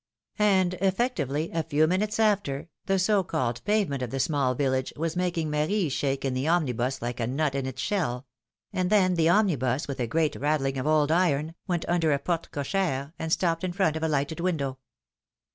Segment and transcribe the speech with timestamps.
[0.39, 4.55] ^^ And, effectively, a few minutes after, the so called pave ment of the small
[4.55, 8.25] village was making Marie shake in the omnibus like a nut in its shell;
[8.73, 12.49] and then the omnibus, with a great rattling of old iron, went under a porte
[12.51, 14.79] cocli^re, and stopped in front of a lighted window.